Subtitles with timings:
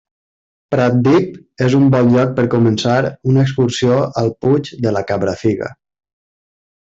[0.75, 2.95] Pratdip és un bon lloc per començar
[3.33, 5.71] una excursió al Puig de la Cabrafiga.